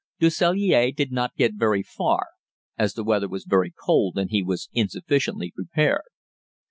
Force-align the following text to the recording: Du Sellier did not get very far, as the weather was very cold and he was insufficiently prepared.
Du 0.19 0.31
Sellier 0.31 0.91
did 0.91 1.11
not 1.11 1.35
get 1.35 1.53
very 1.53 1.83
far, 1.83 2.29
as 2.75 2.95
the 2.95 3.03
weather 3.03 3.27
was 3.27 3.43
very 3.45 3.69
cold 3.69 4.17
and 4.17 4.31
he 4.31 4.41
was 4.41 4.67
insufficiently 4.73 5.51
prepared. 5.51 6.05